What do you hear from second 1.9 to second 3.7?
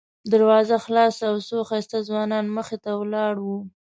ځوانان مخې ته ولاړ وو.